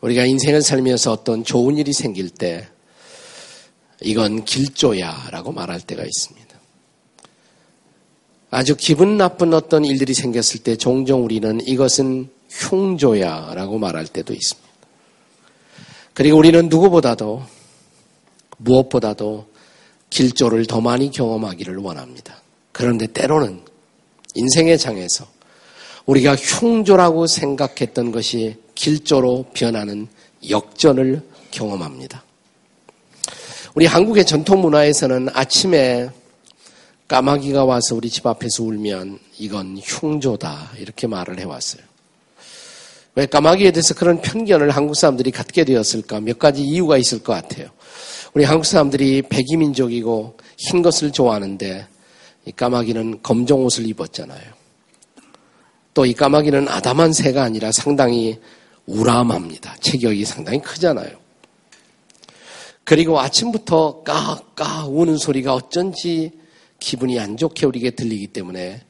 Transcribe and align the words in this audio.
우리가 0.00 0.24
인생을 0.24 0.62
살면서 0.62 1.12
어떤 1.12 1.44
좋은 1.44 1.76
일이 1.76 1.92
생길 1.92 2.30
때 2.30 2.68
이건 4.02 4.44
길조야 4.44 5.28
라고 5.30 5.52
말할 5.52 5.80
때가 5.80 6.02
있습니다. 6.02 6.50
아주 8.50 8.76
기분 8.76 9.16
나쁜 9.16 9.54
어떤 9.54 9.84
일들이 9.84 10.14
생겼을 10.14 10.62
때 10.62 10.76
종종 10.76 11.24
우리는 11.24 11.60
이것은 11.66 12.30
흉조야 12.48 13.52
라고 13.54 13.78
말할 13.78 14.06
때도 14.06 14.32
있습니다. 14.32 14.68
그리고 16.14 16.38
우리는 16.38 16.68
누구보다도 16.68 17.42
무엇보다도 18.56 19.46
길조를 20.10 20.66
더 20.66 20.80
많이 20.80 21.10
경험하기를 21.10 21.76
원합니다. 21.76 22.42
그런데 22.72 23.06
때로는 23.06 23.62
인생의 24.34 24.78
장에서 24.78 25.26
우리가 26.10 26.34
흉조라고 26.34 27.28
생각했던 27.28 28.10
것이 28.10 28.56
길조로 28.74 29.46
변하는 29.54 30.08
역전을 30.48 31.22
경험합니다. 31.52 32.24
우리 33.76 33.86
한국의 33.86 34.26
전통 34.26 34.60
문화에서는 34.60 35.28
아침에 35.32 36.10
까마귀가 37.06 37.64
와서 37.64 37.94
우리 37.94 38.10
집 38.10 38.26
앞에서 38.26 38.64
울면 38.64 39.20
이건 39.38 39.78
흉조다 39.78 40.72
이렇게 40.78 41.06
말을 41.06 41.38
해왔어요. 41.38 41.82
왜 43.14 43.26
까마귀에 43.26 43.70
대해서 43.70 43.94
그런 43.94 44.20
편견을 44.20 44.70
한국 44.70 44.96
사람들이 44.96 45.30
갖게 45.30 45.64
되었을까? 45.64 46.20
몇 46.20 46.40
가지 46.40 46.62
이유가 46.62 46.96
있을 46.96 47.22
것 47.22 47.34
같아요. 47.34 47.68
우리 48.34 48.42
한국 48.42 48.64
사람들이 48.64 49.22
백이민족이고 49.22 50.36
흰 50.56 50.82
것을 50.82 51.12
좋아하는데 51.12 51.86
이 52.46 52.52
까마귀는 52.52 53.22
검정 53.22 53.64
옷을 53.64 53.86
입었잖아요. 53.86 54.59
또 55.94 56.06
이 56.06 56.14
까마귀는 56.14 56.68
아담한 56.68 57.12
새가 57.12 57.42
아니라 57.42 57.72
상당히 57.72 58.38
우람합니다. 58.86 59.76
체격이 59.80 60.24
상당히 60.24 60.60
크잖아요. 60.60 61.18
그리고 62.84 63.20
아침부터 63.20 64.02
까까 64.02 64.86
우는 64.86 65.16
소리가 65.16 65.54
어쩐지 65.54 66.32
기분이 66.80 67.20
안 67.20 67.36
좋게 67.36 67.66
우리에게 67.66 67.90
들리기 67.90 68.28
때문에 68.28 68.82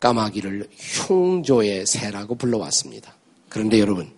까마귀를 0.00 0.68
흉조의 0.76 1.86
새라고 1.86 2.34
불러왔습니다. 2.34 3.14
그런데 3.48 3.78
여러분, 3.78 4.10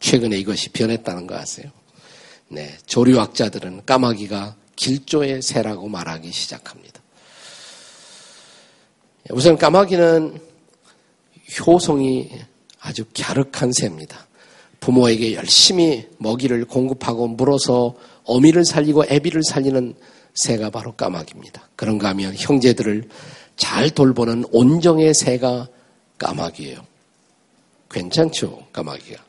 최근에 0.00 0.36
이것이 0.38 0.70
변했다는 0.70 1.26
거 1.26 1.36
아세요? 1.36 1.70
네, 2.48 2.76
조류학자들은 2.86 3.86
까마귀가 3.86 4.56
길조의 4.76 5.42
새라고 5.42 5.88
말하기 5.88 6.30
시작합니다. 6.30 7.00
우선 9.30 9.56
까마귀는 9.56 10.53
효성이 11.66 12.30
아주 12.80 13.04
갸륵한 13.18 13.72
새입니다. 13.72 14.26
부모에게 14.80 15.34
열심히 15.34 16.06
먹이를 16.18 16.64
공급하고 16.66 17.28
물어서 17.28 17.94
어미를 18.24 18.64
살리고 18.64 19.04
애비를 19.06 19.42
살리는 19.42 19.94
새가 20.34 20.70
바로 20.70 20.92
까마귀입니다. 20.92 21.70
그런가 21.76 22.08
하면 22.10 22.34
형제들을 22.36 23.08
잘 23.56 23.90
돌보는 23.90 24.44
온정의 24.50 25.14
새가 25.14 25.68
까마귀예요. 26.18 26.84
괜찮죠, 27.90 28.66
까마귀가. 28.72 29.22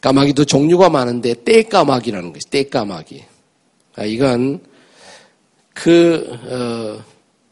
까마귀도 0.00 0.44
종류가 0.44 0.88
많은데 0.90 1.44
떼까마귀라는 1.44 2.32
것이 2.32 2.48
떼까마귀. 2.50 3.24
아, 3.96 4.04
이건 4.04 4.60
그, 5.74 6.38
어, 6.48 7.04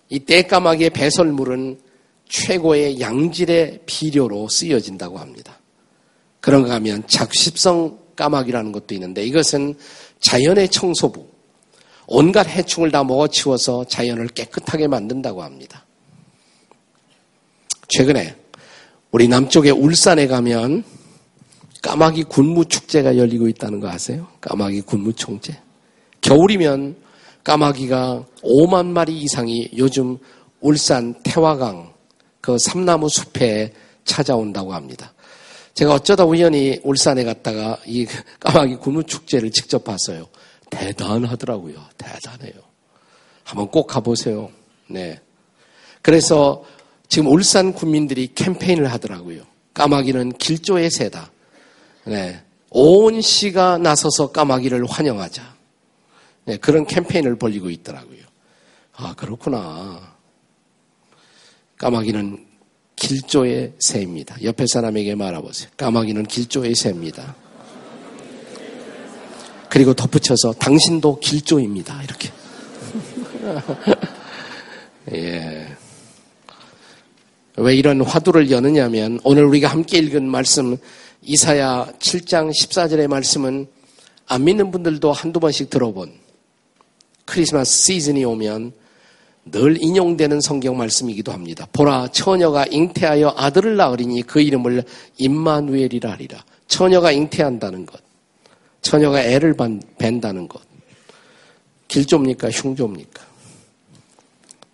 이 0.09 0.25
떼까마귀의 0.25 0.91
배설물은 0.91 1.86
최고의 2.29 3.01
양질의 3.01 3.81
비료로 3.87 4.49
쓰여진다고 4.49 5.19
합니다. 5.19 5.59
그런가 6.41 6.75
하면 6.75 7.03
작십성 7.07 7.99
까마귀라는 8.17 8.73
것도 8.73 8.95
있는데 8.95 9.25
이것은 9.25 9.75
자연의 10.21 10.71
청소부, 10.71 11.27
온갖 12.07 12.49
해충을 12.49 12.91
다 12.91 13.05
먹어치워서 13.05 13.85
자연을 13.87 14.29
깨끗하게 14.29 14.89
만든다고 14.89 15.43
합니다. 15.43 15.85
최근에 17.89 18.35
우리 19.11 19.29
남쪽의 19.29 19.73
울산에 19.73 20.27
가면 20.27 20.85
까마귀 21.83 22.25
군무 22.25 22.65
축제가 22.65 23.17
열리고 23.17 23.49
있다는 23.49 23.81
거 23.81 23.89
아세요? 23.89 24.27
까마귀 24.41 24.83
군무 24.83 25.13
총제. 25.13 25.61
겨울이면 26.21 26.97
까마귀가 27.45 28.25
5만 28.43 28.87
마리 28.87 29.19
이상이 29.19 29.71
요즘 29.77 30.19
울산 30.61 31.15
태화강 31.23 31.96
그 32.47 32.59
삼나무 32.59 33.09
숲에 33.09 33.73
찾아온다고 34.05 34.73
합니다. 34.73 35.13
제가 35.75 35.95
어쩌다 35.95 36.25
우연히 36.25 36.79
울산에 36.85 37.25
갔다가 37.25 37.77
이 37.85 38.07
까마귀 38.39 38.77
군무 38.77 39.03
축제를 39.03 39.51
직접 39.51 39.83
봤어요. 39.83 40.29
대단하더라고요. 40.71 41.75
대단해요. 41.99 42.55
한번 43.43 43.69
꼭 43.69 43.89
가보세요. 43.89 44.53
네. 44.87 45.21
그래서 46.03 46.63
지금 47.09 47.33
울산 47.33 47.73
군민들이 47.73 48.33
캠페인을 48.33 48.93
하더라고요. 48.93 49.43
까마귀는 49.75 50.35
길조의 50.39 50.93
새다. 50.93 51.33
네. 52.05 52.45
온 52.71 53.21
시가 53.21 53.79
나서서 53.79 54.31
까마귀를 54.31 54.87
환영하자. 54.87 55.57
네, 56.45 56.59
그런 56.59 56.87
캠페인을 56.87 57.39
벌리고 57.39 57.71
있더라고요. 57.71 58.23
아, 58.93 59.15
그렇구나. 59.17 60.16
까마귀는 61.79 62.45
길조의 62.97 63.75
새입니다. 63.79 64.37
옆에 64.43 64.67
사람에게 64.67 65.15
말해보세요. 65.15 65.71
까마귀는 65.77 66.25
길조의 66.25 66.75
새입니다. 66.75 67.37
그리고 69.69 69.93
덧붙여서 69.95 70.55
당신도 70.55 71.21
길조입니다. 71.21 72.03
이렇게. 72.03 72.31
예. 75.13 75.77
왜 77.59 77.75
이런 77.75 78.01
화두를 78.01 78.51
여느냐면 78.51 79.21
오늘 79.25 79.45
우리가 79.45 79.69
함께 79.69 79.99
읽은 79.99 80.29
말씀 80.29 80.77
이사야 81.23 81.93
7장 81.99 82.51
14절의 82.51 83.07
말씀은 83.09 83.67
안 84.27 84.45
믿는 84.45 84.71
분들도 84.71 85.13
한두 85.13 85.41
번씩 85.41 85.71
들어본 85.71 86.13
크리스마스 87.25 87.85
시즌이 87.85 88.25
오면 88.25 88.73
늘 89.51 89.81
인용되는 89.81 90.41
성경 90.41 90.77
말씀이기도 90.77 91.33
합니다. 91.33 91.69
보라 91.73 92.09
처녀가 92.09 92.67
잉태하여 92.67 93.35
아들을 93.37 93.77
낳으리니 93.77 94.23
그 94.23 94.41
이름을 94.41 94.85
임마누엘이라 95.19 96.11
하리라. 96.11 96.45
처녀가 96.67 97.13
잉태한다는 97.13 97.87
것. 97.87 98.01
처녀가 98.83 99.23
애를 99.23 99.57
벤다는 99.99 100.49
것. 100.49 100.63
길조입니까? 101.89 102.51
흉조입니까? 102.51 103.25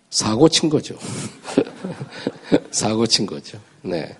사고 0.09 0.49
친 0.49 0.69
거죠. 0.69 0.97
사고 2.71 3.05
친 3.05 3.25
거죠. 3.25 3.59
네. 3.81 4.15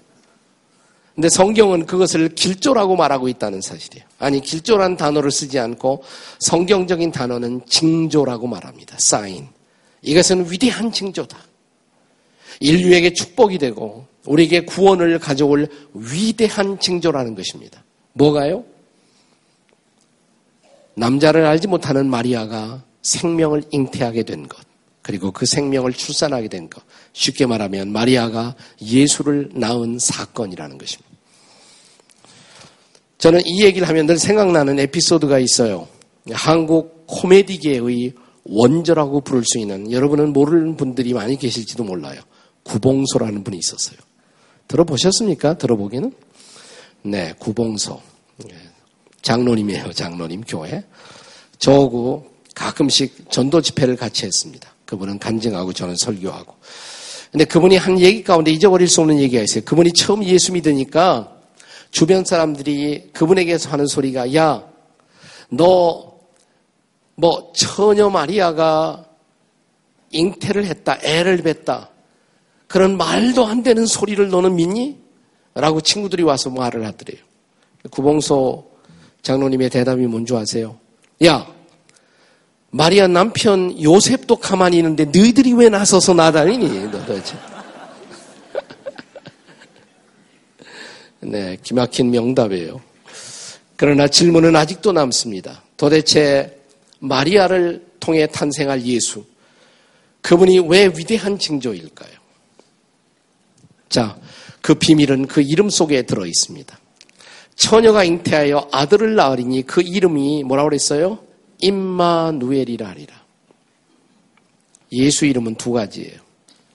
근데 1.16 1.30
성경은 1.30 1.86
그것을 1.86 2.30
길조라고 2.30 2.96
말하고 2.96 3.28
있다는 3.28 3.62
사실이에요. 3.62 4.06
아니, 4.18 4.42
길조란 4.42 4.98
단어를 4.98 5.30
쓰지 5.30 5.60
않고 5.60 6.04
성경적인 6.40 7.12
단어는 7.12 7.62
징조라고 7.68 8.48
말합니다. 8.48 8.96
사인. 8.98 9.48
이것은 10.04 10.52
위대한 10.52 10.92
징조다. 10.92 11.38
인류에게 12.60 13.14
축복이 13.14 13.58
되고 13.58 14.06
우리에게 14.26 14.62
구원을 14.62 15.20
가져올 15.20 15.68
위대한 15.94 16.80
징조라는 16.80 17.36
것입니다. 17.36 17.84
뭐가요? 18.14 18.64
남자를 20.96 21.46
알지 21.46 21.68
못하는 21.68 22.10
마리아가 22.10 22.84
생명을 23.02 23.64
잉태하게 23.72 24.24
된 24.24 24.48
것. 24.48 24.60
그리고 25.02 25.32
그 25.32 25.46
생명을 25.46 25.94
출산하게 25.94 26.48
된 26.48 26.70
것. 26.70 26.82
쉽게 27.12 27.46
말하면 27.46 27.92
마리아가 27.92 28.56
예수를 28.82 29.50
낳은 29.54 30.00
사건이라는 30.00 30.78
것입니다. 30.78 31.12
저는 33.18 33.42
이 33.46 33.64
얘기를 33.64 33.88
하면 33.88 34.06
늘 34.06 34.18
생각나는 34.18 34.80
에피소드가 34.80 35.40
있어요. 35.40 35.88
한국 36.32 37.06
코미디계의 37.08 38.14
원조라고 38.46 39.22
부를 39.22 39.44
수 39.46 39.60
있는 39.60 39.92
여러분은 39.92 40.34
모르는 40.34 40.78
분들이 40.78 41.14
많이 41.14 41.38
계실지도 41.38 41.84
몰라요. 41.84 42.22
구봉소라는 42.64 43.44
분이 43.44 43.58
있었어요. 43.58 43.98
들어보셨습니까? 44.68 45.58
들어보기는? 45.58 46.14
네, 47.04 47.34
구봉소. 47.40 48.02
예, 48.50 48.56
장로님이에요, 49.22 49.92
장로님 49.94 50.44
교회. 50.48 50.84
저하고 51.60 52.32
가끔씩 52.56 53.30
전도 53.30 53.62
집회를 53.62 53.96
같이 53.96 54.26
했습니다. 54.26 54.74
그분은 54.86 55.20
간증하고 55.20 55.74
저는 55.74 55.96
설교하고. 55.98 56.56
근데 57.32 57.46
그분이 57.46 57.78
한 57.78 58.00
얘기 58.00 58.24
가운데 58.24 58.52
잊어버릴 58.52 58.88
수 58.88 59.02
없는 59.02 59.20
얘기가 59.20 59.42
있어요. 59.42 59.64
그분이 59.66 59.94
처음 59.94 60.24
예수 60.24 60.54
믿으니까 60.54 61.36
주변 61.90 62.24
사람들이 62.24 63.10
그분에게서 63.14 63.70
하는 63.70 63.88
소리가 63.88 64.36
야, 64.36 64.64
너 65.50 66.13
뭐 67.16 67.52
처녀 67.56 68.10
마리아가 68.10 69.06
잉태를 70.12 70.66
했다, 70.66 71.00
애를 71.04 71.38
뱉다. 71.38 71.90
그런 72.68 72.98
말도 72.98 73.46
안 73.46 73.64
되는 73.64 73.86
소리를 73.86 74.30
너는 74.30 74.56
믿니? 74.56 74.98
라고 75.54 75.82
친구들이 75.82 76.24
와서 76.24 76.50
말을 76.50 76.86
하더래요. 76.86 77.22
구봉소 77.92 78.72
장로님의 79.22 79.70
대답이 79.70 80.08
뭔지 80.08 80.36
아세요? 80.36 80.80
야, 81.24 81.48
마리아 82.72 83.08
남편 83.08 83.82
요셉도 83.82 84.38
가만히 84.38 84.78
있는데 84.78 85.06
너희들이 85.06 85.54
왜 85.54 85.70
나서서 85.70 86.16
나다니니? 86.16 86.90
도대체. 86.90 87.36
네, 91.22 91.58
기막힌 91.62 92.10
명답이에요. 92.10 92.82
그러나 93.76 94.08
질문은 94.08 94.56
아직도 94.56 94.92
남습니다. 94.92 95.62
도대체 95.78 96.63
마리아를 97.04 97.86
통해 98.00 98.28
탄생할 98.28 98.86
예수, 98.86 99.26
그분이 100.22 100.60
왜 100.70 100.86
위대한 100.86 101.38
징조일까요? 101.38 102.12
자, 103.90 104.18
그 104.62 104.76
비밀은 104.76 105.28
그 105.28 105.42
이름 105.42 105.70
속에 105.70 106.04
들어 106.04 106.26
있습니다. 106.26 106.80
처녀가 107.56 108.06
잉태하여 108.06 108.70
아들을 108.72 109.16
낳으리니 109.16 109.64
그 109.64 109.82
이름이 109.82 110.44
뭐라고 110.46 110.70
그랬어요? 110.70 111.20
임마누엘이라 111.60 112.88
하리라. 112.88 113.22
예수 114.94 115.26
이름은 115.26 115.56
두 115.56 115.74
가지예요. 115.74 116.22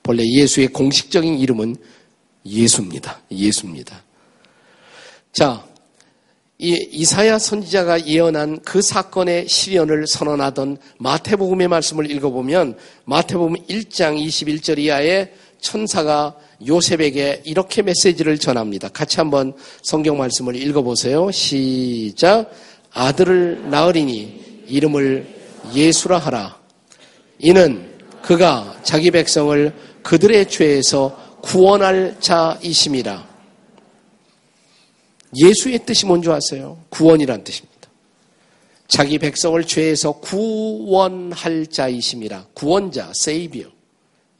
본래 0.02 0.22
예수의 0.24 0.68
공식적인 0.68 1.38
이름은 1.38 1.76
예수입니다. 2.44 3.22
예수입니다. 3.30 4.02
자, 5.32 5.66
이 6.60 6.88
이사야 6.90 7.38
선지자가 7.38 8.06
예언한 8.08 8.62
그 8.64 8.82
사건의 8.82 9.48
실현을 9.48 10.08
선언하던 10.08 10.78
마태복음의 10.98 11.68
말씀을 11.68 12.10
읽어보면 12.10 12.76
마태복음 13.04 13.54
1장 13.68 14.20
21절 14.20 14.78
이하에 14.78 15.32
천사가 15.60 16.34
요셉에게 16.66 17.42
이렇게 17.44 17.82
메시지를 17.82 18.38
전합니다. 18.38 18.88
같이 18.88 19.18
한번 19.18 19.52
성경 19.82 20.18
말씀을 20.18 20.56
읽어보세요. 20.56 21.30
시작. 21.30 22.50
아들을 22.92 23.70
낳으리니 23.70 24.64
이름을 24.66 25.26
예수라 25.72 26.18
하라. 26.18 26.58
이는 27.38 27.88
그가 28.20 28.80
자기 28.82 29.12
백성을 29.12 29.72
그들의 30.02 30.48
죄에서 30.48 31.38
구원할 31.40 32.16
자이심이라. 32.18 33.27
예수의 35.36 35.84
뜻이 35.84 36.06
뭔지 36.06 36.30
아세요? 36.30 36.78
구원이란 36.88 37.44
뜻입니다. 37.44 37.78
자기 38.88 39.18
백성을 39.18 39.62
죄에서 39.64 40.12
구원할 40.12 41.66
자이심이라. 41.66 42.46
구원자, 42.54 43.12
세이비어. 43.14 43.66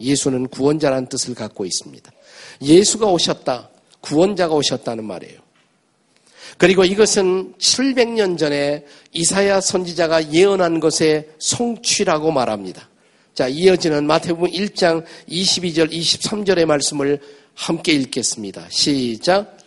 예수는 0.01 0.49
구원자라는 0.49 1.09
뜻을 1.09 1.35
갖고 1.35 1.67
있습니다. 1.67 2.11
예수가 2.63 3.07
오셨다. 3.07 3.69
구원자가 4.01 4.55
오셨다는 4.55 5.05
말이에요. 5.05 5.41
그리고 6.57 6.85
이것은 6.85 7.55
700년 7.59 8.39
전에 8.39 8.85
이사야 9.13 9.61
선지자가 9.61 10.33
예언한 10.33 10.81
것의 10.81 11.29
성취라고 11.39 12.31
말합니다. 12.31 12.89
자, 13.35 13.47
이어지는 13.49 14.07
마태복음 14.07 14.51
1장 14.51 15.05
22절 15.29 15.93
23절의 15.93 16.65
말씀을 16.65 17.21
함께 17.55 17.93
읽겠습니다. 17.93 18.67
시작. 18.71 19.58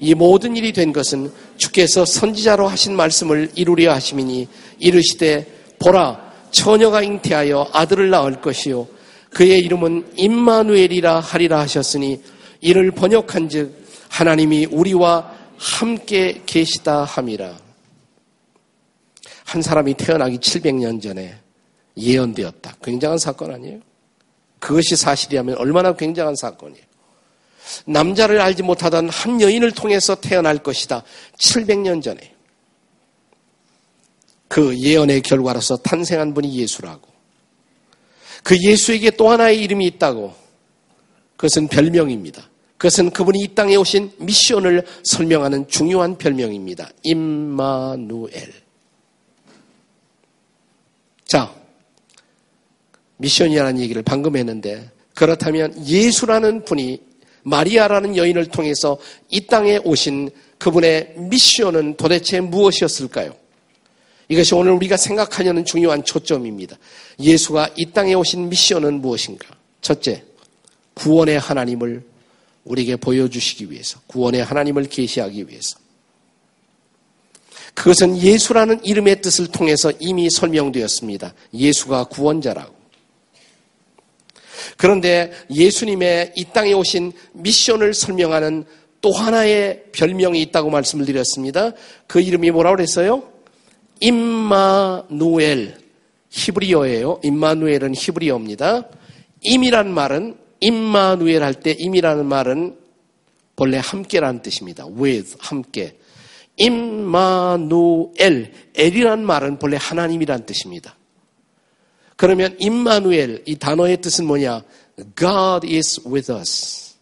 이 0.00 0.14
모든 0.14 0.56
일이 0.56 0.72
된 0.72 0.92
것은 0.92 1.30
주께서 1.56 2.04
선지자로 2.04 2.68
하신 2.68 2.96
말씀을 2.96 3.50
이루려 3.54 3.92
하심이니 3.92 4.48
이르시되 4.78 5.46
보라 5.78 6.32
처녀가 6.50 7.02
잉태하여 7.02 7.70
아들을 7.72 8.10
낳을 8.10 8.40
것이요 8.40 8.86
그의 9.30 9.60
이름은 9.60 10.12
임마누엘이라 10.16 11.20
하리라 11.20 11.60
하셨으니 11.60 12.20
이를 12.60 12.90
번역한즉 12.92 13.84
하나님이 14.08 14.66
우리와 14.66 15.34
함께 15.58 16.42
계시다 16.46 17.04
함이라. 17.04 17.58
한 19.44 19.62
사람이 19.62 19.94
태어나기 19.94 20.38
700년 20.38 21.02
전에 21.02 21.36
예언되었다. 21.96 22.76
굉장한 22.82 23.18
사건 23.18 23.52
아니에요? 23.52 23.80
그것이 24.58 24.96
사실이라면 24.96 25.58
얼마나 25.58 25.94
굉장한 25.94 26.36
사건이에요. 26.36 26.84
남자를 27.86 28.40
알지 28.40 28.62
못하던 28.62 29.08
한 29.08 29.40
여인을 29.40 29.72
통해서 29.72 30.14
태어날 30.14 30.58
것이다. 30.58 31.02
700년 31.38 32.02
전에. 32.02 32.34
그 34.48 34.78
예언의 34.78 35.22
결과로서 35.22 35.76
탄생한 35.78 36.34
분이 36.34 36.54
예수라고. 36.54 37.08
그 38.42 38.56
예수에게 38.60 39.10
또 39.12 39.30
하나의 39.30 39.60
이름이 39.62 39.86
있다고. 39.86 40.34
그것은 41.36 41.68
별명입니다. 41.68 42.48
그것은 42.76 43.10
그분이 43.10 43.40
이 43.40 43.54
땅에 43.54 43.76
오신 43.76 44.12
미션을 44.18 44.84
설명하는 45.02 45.68
중요한 45.68 46.18
별명입니다. 46.18 46.90
임마누엘. 47.02 48.52
자, 51.24 51.52
미션이라는 53.16 53.80
얘기를 53.80 54.02
방금 54.02 54.36
했는데 54.36 54.90
그렇다면 55.14 55.86
예수라는 55.86 56.64
분이 56.64 57.00
마리아라는 57.44 58.16
여인을 58.16 58.46
통해서 58.46 58.98
이 59.30 59.46
땅에 59.46 59.78
오신 59.78 60.30
그분의 60.58 61.14
미션은 61.16 61.96
도대체 61.96 62.40
무엇이었을까요? 62.40 63.34
이것이 64.28 64.54
오늘 64.54 64.72
우리가 64.72 64.96
생각하려는 64.96 65.64
중요한 65.64 66.02
초점입니다. 66.04 66.76
예수가 67.20 67.70
이 67.76 67.92
땅에 67.92 68.14
오신 68.14 68.48
미션은 68.48 69.00
무엇인가? 69.00 69.48
첫째, 69.82 70.24
구원의 70.94 71.38
하나님을 71.38 72.02
우리에게 72.64 72.96
보여주시기 72.96 73.70
위해서, 73.70 74.00
구원의 74.06 74.42
하나님을 74.42 74.84
계시하기 74.84 75.48
위해서. 75.48 75.76
그것은 77.74 78.16
예수라는 78.16 78.84
이름의 78.84 79.20
뜻을 79.20 79.48
통해서 79.48 79.92
이미 79.98 80.30
설명되었습니다. 80.30 81.34
예수가 81.52 82.04
구원자라고. 82.04 82.73
그런데 84.76 85.32
예수님의 85.50 86.32
이 86.36 86.44
땅에 86.52 86.72
오신 86.72 87.12
미션을 87.32 87.94
설명하는 87.94 88.64
또 89.00 89.12
하나의 89.12 89.84
별명이 89.92 90.40
있다고 90.42 90.70
말씀을 90.70 91.04
드렸습니다. 91.04 91.72
그 92.06 92.20
이름이 92.20 92.50
뭐라고 92.50 92.76
그랬어요? 92.76 93.22
임마누엘. 94.00 95.76
히브리어예요. 96.30 97.20
임마누엘은 97.22 97.94
히브리어입니다. 97.94 98.88
임이란 99.42 99.92
말은 99.92 100.36
임마누엘 100.60 101.42
할 101.42 101.54
때 101.54 101.76
임이라는 101.78 102.26
말은 102.26 102.76
본래 103.56 103.78
함께라는 103.82 104.42
뜻입니다. 104.42 104.86
with 104.86 105.36
함께. 105.38 105.96
임마누엘 106.56 108.52
엘이란 108.74 109.24
말은 109.24 109.58
본래 109.58 109.76
하나님이란 109.80 110.46
뜻입니다. 110.46 110.96
그러면 112.16 112.56
임마누엘 112.60 113.42
이 113.46 113.56
단어의 113.56 114.00
뜻은 114.00 114.26
뭐냐? 114.26 114.62
God 115.16 115.66
is 115.66 116.00
with 116.06 116.32
us. 116.32 116.94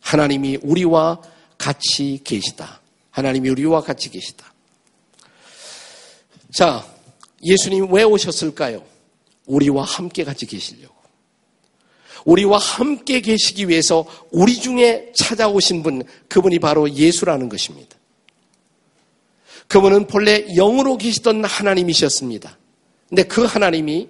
하나님이 0.00 0.58
우리와 0.62 1.20
같이 1.58 2.20
계시다. 2.24 2.80
하나님이 3.10 3.50
우리와 3.50 3.82
같이 3.82 4.10
계시다. 4.10 4.52
자, 6.52 6.86
예수님 7.44 7.92
왜 7.92 8.04
오셨을까요? 8.04 8.82
우리와 9.46 9.84
함께 9.84 10.24
같이 10.24 10.46
계시려고. 10.46 10.94
우리와 12.24 12.58
함께 12.58 13.20
계시기 13.20 13.68
위해서 13.68 14.06
우리 14.30 14.56
중에 14.56 15.12
찾아오신 15.14 15.82
분, 15.82 16.02
그분이 16.28 16.58
바로 16.58 16.90
예수라는 16.90 17.48
것입니다. 17.48 17.96
그분은 19.66 20.06
본래 20.06 20.44
영으로 20.54 20.96
계시던 20.96 21.44
하나님이셨습니다. 21.44 22.56
근데 23.08 23.22
그 23.24 23.44
하나님이 23.44 24.08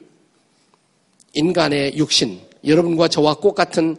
인간의 1.35 1.97
육신, 1.97 2.40
여러분과 2.64 3.08
저와 3.08 3.37
똑같은 3.40 3.97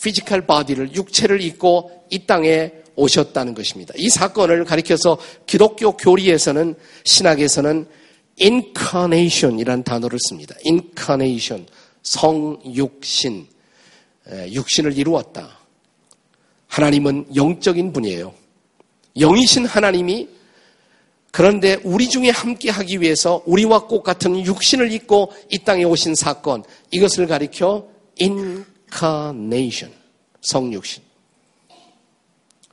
physical 0.00 0.46
body를, 0.46 0.94
육체를 0.94 1.40
입고 1.40 2.04
이 2.10 2.26
땅에 2.26 2.72
오셨다는 2.94 3.54
것입니다. 3.54 3.94
이 3.96 4.08
사건을 4.08 4.64
가리켜서 4.64 5.18
기독교 5.46 5.96
교리에서는, 5.96 6.74
신학에서는 7.04 7.86
incarnation이라는 8.40 9.84
단어를 9.84 10.18
씁니다. 10.28 10.54
incarnation. 10.66 11.66
성육신. 12.02 13.46
육신을 14.50 14.98
이루었다. 14.98 15.58
하나님은 16.68 17.34
영적인 17.34 17.92
분이에요. 17.92 18.34
영이신 19.18 19.66
하나님이 19.66 20.28
그런데 21.30 21.78
우리 21.84 22.08
중에 22.08 22.30
함께 22.30 22.70
하기 22.70 23.00
위해서 23.00 23.42
우리와 23.44 23.88
똑같은 23.88 24.44
육신을 24.44 24.90
입고 24.92 25.32
이 25.50 25.58
땅에 25.58 25.84
오신 25.84 26.14
사건, 26.14 26.64
이것을 26.90 27.26
가리켜 27.26 27.88
incarnation, 28.20 29.94
성육신. 30.40 31.02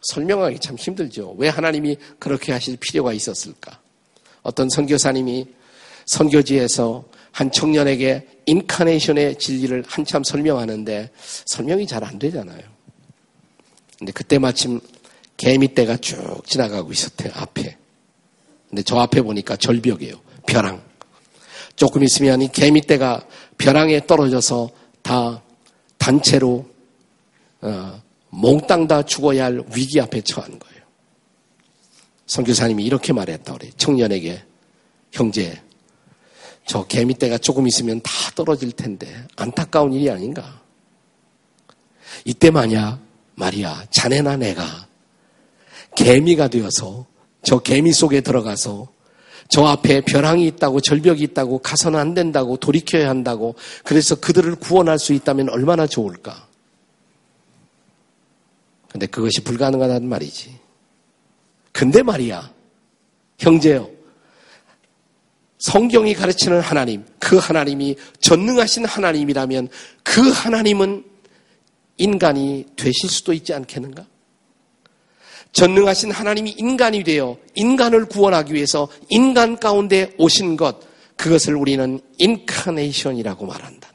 설명하기 0.03 0.59
참 0.59 0.75
힘들죠. 0.75 1.35
왜 1.37 1.49
하나님이 1.49 1.97
그렇게 2.19 2.51
하실 2.51 2.77
필요가 2.77 3.13
있었을까? 3.13 3.79
어떤 4.41 4.69
선교사님이 4.69 5.47
선교지에서 6.05 7.05
한 7.31 7.51
청년에게 7.51 8.27
인카네이션의 8.45 9.39
진리를 9.39 9.83
한참 9.87 10.23
설명하는데 10.23 11.11
설명이 11.45 11.87
잘 11.87 12.03
안 12.03 12.19
되잖아요. 12.19 12.61
근데 13.97 14.11
그때 14.11 14.37
마침 14.37 14.79
개미 15.37 15.73
떼가 15.73 15.97
쭉 15.97 16.43
지나가고 16.45 16.91
있었대요, 16.91 17.31
앞에. 17.35 17.77
근데 18.73 18.81
저 18.81 18.97
앞에 18.97 19.21
보니까 19.21 19.55
절벽이에요. 19.55 20.19
벼랑. 20.47 20.81
조금 21.75 22.03
있으면 22.03 22.41
이 22.41 22.51
개미떼가 22.51 23.23
벼랑에 23.59 24.07
떨어져서 24.07 24.71
다 25.03 25.43
단체로 25.99 26.65
어, 27.61 28.01
몽땅 28.29 28.87
다 28.87 29.03
죽어야 29.03 29.45
할 29.45 29.63
위기 29.75 30.01
앞에 30.01 30.21
처한 30.21 30.57
거예요. 30.57 30.81
선교사님이 32.25 32.83
이렇게 32.83 33.13
말했다 33.13 33.53
그래. 33.53 33.69
청년에게 33.77 34.43
형제, 35.11 35.61
저 36.65 36.83
개미떼가 36.87 37.37
조금 37.37 37.67
있으면 37.67 38.01
다 38.01 38.11
떨어질 38.33 38.71
텐데 38.71 39.27
안타까운 39.35 39.93
일이 39.93 40.09
아닌가. 40.09 40.63
이때 42.25 42.49
만약 42.49 43.01
말이야 43.35 43.85
자네나 43.91 44.37
내가 44.37 44.87
개미가 45.95 46.47
되어서 46.47 47.12
저 47.43 47.59
개미 47.59 47.91
속에 47.91 48.21
들어가서 48.21 48.87
저 49.49 49.65
앞에 49.65 50.01
벼랑이 50.01 50.47
있다고 50.47 50.81
절벽이 50.81 51.21
있다고 51.21 51.59
가서는 51.59 51.99
안 51.99 52.13
된다고 52.13 52.57
돌이켜야 52.57 53.09
한다고 53.09 53.55
그래서 53.83 54.15
그들을 54.15 54.55
구원할 54.55 54.97
수 54.97 55.13
있다면 55.13 55.49
얼마나 55.49 55.85
좋을까. 55.85 56.47
근데 58.89 59.07
그것이 59.07 59.41
불가능하다는 59.43 60.07
말이지. 60.07 60.55
근데 61.71 62.03
말이야, 62.03 62.53
형제요. 63.39 63.89
성경이 65.57 66.13
가르치는 66.13 66.61
하나님, 66.61 67.05
그 67.19 67.37
하나님이 67.37 67.95
전능하신 68.19 68.85
하나님이라면 68.85 69.69
그 70.03 70.29
하나님은 70.29 71.05
인간이 71.97 72.65
되실 72.75 73.09
수도 73.09 73.33
있지 73.33 73.53
않겠는가? 73.53 74.05
전능하신 75.53 76.11
하나님이 76.11 76.55
인간이 76.57 77.03
되어 77.03 77.37
인간을 77.55 78.05
구원하기 78.05 78.53
위해서 78.53 78.89
인간 79.09 79.57
가운데 79.57 80.13
오신 80.17 80.57
것, 80.57 80.77
그것을 81.15 81.55
우리는 81.55 81.99
인카네이션이라고 82.17 83.45
말한다네. 83.45 83.93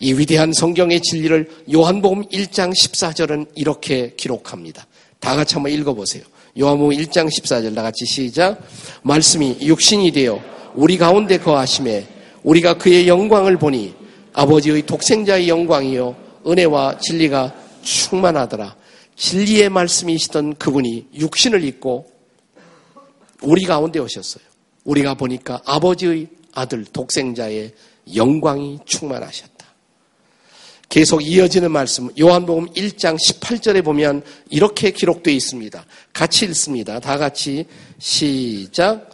이 0.00 0.12
위대한 0.14 0.52
성경의 0.52 1.00
진리를 1.02 1.64
요한복음 1.72 2.24
1장 2.28 2.72
14절은 2.72 3.48
이렇게 3.54 4.14
기록합니다. 4.16 4.86
다 5.20 5.36
같이 5.36 5.54
한번 5.54 5.72
읽어보세요. 5.72 6.22
요한복음 6.58 6.96
1장 6.96 7.26
14절 7.26 7.74
다 7.74 7.82
같이 7.82 8.06
시작. 8.06 8.60
말씀이 9.02 9.58
육신이 9.60 10.12
되어 10.12 10.40
우리 10.74 10.96
가운데 10.96 11.38
거하심에 11.38 12.06
우리가 12.42 12.78
그의 12.78 13.06
영광을 13.06 13.58
보니 13.58 13.94
아버지의 14.32 14.86
독생자의 14.86 15.48
영광이요 15.48 16.16
은혜와 16.46 16.98
진리가 16.98 17.54
충만하더라. 17.82 18.77
진리의 19.18 19.68
말씀이시던 19.68 20.54
그분이 20.56 21.08
육신을 21.14 21.64
입고 21.64 22.10
우리 23.42 23.64
가운데 23.64 23.98
오셨어요. 23.98 24.44
우리가 24.84 25.14
보니까 25.14 25.60
아버지의 25.64 26.28
아들 26.54 26.84
독생자의 26.84 27.72
영광이 28.14 28.78
충만하셨다. 28.86 29.58
계속 30.88 31.22
이어지는 31.22 31.70
말씀 31.70 32.08
요한복음 32.18 32.68
1장 32.72 33.18
18절에 33.18 33.84
보면 33.84 34.22
이렇게 34.48 34.92
기록되어 34.92 35.34
있습니다. 35.34 35.84
같이 36.12 36.46
읽습니다. 36.46 36.98
다 37.00 37.18
같이 37.18 37.66
시작. 37.98 39.10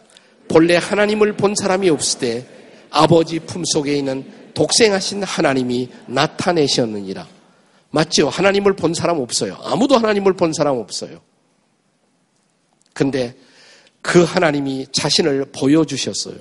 본래 0.46 0.76
하나님을 0.76 1.36
본 1.36 1.54
사람이 1.56 1.88
없을 1.88 2.20
때 2.20 2.46
아버지 2.90 3.40
품속에 3.40 3.96
있는 3.96 4.24
독생하신 4.52 5.24
하나님이 5.24 5.88
나타내셨느니라. 6.06 7.33
맞죠? 7.94 8.28
하나님을 8.28 8.74
본 8.74 8.92
사람 8.92 9.20
없어요. 9.20 9.56
아무도 9.62 9.96
하나님을 9.96 10.32
본 10.32 10.52
사람 10.52 10.78
없어요. 10.78 11.20
근데 12.92 13.36
그 14.02 14.24
하나님이 14.24 14.88
자신을 14.90 15.52
보여주셨어요. 15.52 16.38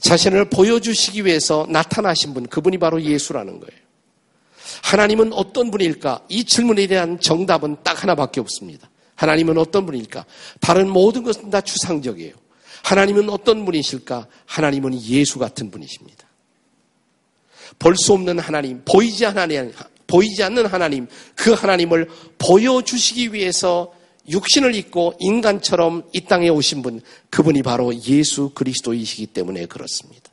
자신을 0.00 0.50
보여주시기 0.50 1.24
위해서 1.24 1.64
나타나신 1.70 2.34
분, 2.34 2.46
그분이 2.48 2.78
바로 2.78 3.00
예수라는 3.00 3.60
거예요. 3.60 3.80
하나님은 4.82 5.32
어떤 5.32 5.70
분일까? 5.70 6.24
이 6.28 6.44
질문에 6.44 6.88
대한 6.88 7.20
정답은 7.20 7.76
딱 7.84 8.02
하나밖에 8.02 8.40
없습니다. 8.40 8.90
하나님은 9.14 9.56
어떤 9.58 9.86
분일까? 9.86 10.26
다른 10.60 10.88
모든 10.90 11.22
것은 11.22 11.50
다 11.50 11.60
추상적이에요. 11.60 12.34
하나님은 12.82 13.30
어떤 13.30 13.64
분이실까? 13.64 14.26
하나님은 14.46 15.00
예수 15.02 15.38
같은 15.38 15.70
분이십니다. 15.70 16.26
볼 17.78 17.94
수 17.94 18.12
없는 18.12 18.40
하나님, 18.40 18.82
보이지 18.84 19.24
않는 19.26 19.72
보이지 20.06 20.42
않는 20.42 20.66
하나님, 20.66 21.08
그 21.34 21.52
하나님을 21.52 22.08
보여주시기 22.38 23.32
위해서 23.32 23.92
육신을 24.28 24.74
입고 24.74 25.14
인간처럼 25.20 26.04
이 26.12 26.22
땅에 26.22 26.48
오신 26.48 26.82
분, 26.82 27.00
그분이 27.30 27.62
바로 27.62 27.94
예수 28.06 28.50
그리스도이시기 28.50 29.26
때문에 29.28 29.66
그렇습니다. 29.66 30.30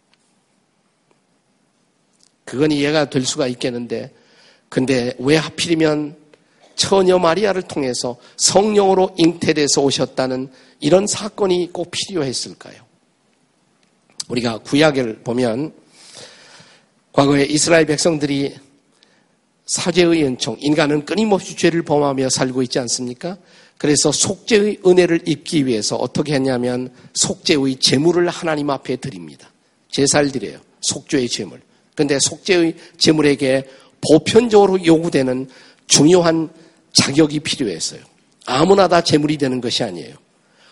그건 2.46 2.72
이해가 2.72 3.10
될 3.10 3.26
수가 3.26 3.48
있겠는데, 3.48 4.14
근데 4.70 5.14
왜 5.20 5.38
하필이면 5.38 6.18
처녀 6.76 7.20
마리아를 7.20 7.62
통해서 7.64 8.18
성령으로 8.38 9.16
잉태돼서 9.18 9.82
오셨다는 9.82 10.50
이런 10.80 11.08
사건이 11.08 11.70
꼭 11.72 11.92
필요했을까요? 11.92 12.82
우리가 14.28 14.60
구약을 14.60 15.20
보면 15.24 15.74
과거에 17.12 17.44
이스라엘 17.44 17.86
백성들이 17.86 18.56
사죄의 19.66 20.24
은총, 20.24 20.58
인간은 20.60 21.06
끊임없이 21.06 21.56
죄를 21.56 21.84
범하며 21.84 22.30
살고 22.30 22.62
있지 22.64 22.80
않습니까? 22.80 23.38
그래서 23.78 24.12
속죄의 24.12 24.80
은혜를 24.86 25.22
입기 25.26 25.66
위해서 25.66 25.96
어떻게 25.96 26.34
했냐면 26.34 26.90
속죄의 27.14 27.78
제물을 27.78 28.28
하나님 28.30 28.70
앞에 28.70 28.98
드립니다. 28.98 29.50
제사를 29.90 30.32
드려요. 30.32 30.60
속죄의 30.82 31.30
제물. 31.30 31.62
근데 31.96 32.18
속죄의 32.20 32.76
제물에게 32.98 33.64
보편적으로 34.10 34.84
요구되는 34.86 35.48
중요한 35.88 36.50
자격이 36.94 37.40
필요했어요. 37.40 38.02
아무나 38.46 38.88
다 38.88 39.02
제물이 39.02 39.38
되는 39.38 39.62
것이 39.62 39.84
아니에요. 39.84 40.16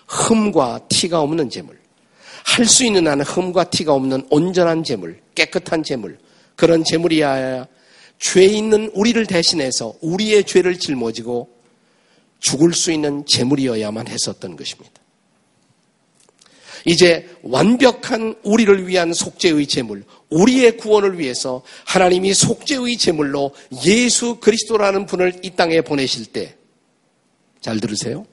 흠과 0.07 0.81
티가 0.89 1.21
없는 1.21 1.50
제물. 1.50 1.79
할 2.43 2.65
수 2.65 2.83
있는 2.83 3.07
한은 3.07 3.24
흠과 3.24 3.65
티가 3.65 3.93
없는 3.93 4.27
온전한 4.29 4.83
제물, 4.83 5.19
깨끗한 5.36 5.83
제물. 5.83 6.17
그런 6.55 6.83
제물이어야 6.83 7.65
죄 8.22 8.46
있는 8.46 8.92
우리를 8.94 9.25
대신해서 9.25 9.96
우리의 10.00 10.46
죄를 10.46 10.78
짊어지고 10.80 11.50
죽을 12.40 12.74
수 12.74 12.92
있는 12.92 13.25
제물이어야만 13.25 14.08
했었던 14.08 14.56
것입니다. 14.56 15.01
이제 16.86 17.28
완벽한 17.42 18.36
우리를 18.44 18.88
위한 18.88 19.13
속죄의 19.13 19.68
제물, 19.68 20.04
우리의 20.30 20.78
구원을 20.78 21.20
위해서 21.20 21.63
하나님이 21.86 22.34
속죄의 22.34 22.98
제물로 22.98 23.54
예수 23.86 24.40
그리스도라는 24.40 25.08
분을 25.08 25.40
이 25.44 25.51
땅에 25.51 25.82
보내실 25.82 26.28
때, 26.28 26.56
잘 27.60 27.80
들으세요. 27.80 28.25